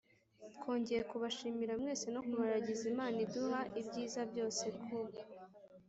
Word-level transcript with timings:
twongeye 0.55 1.01
kubashimira 1.09 1.73
mwese 1.81 2.05
no 2.15 2.21
kubaragiza 2.27 2.83
imana 2.93 3.17
iduha 3.25 3.59
ibyiza 3.79 4.21
byose 4.31 4.65
ku 4.81 4.95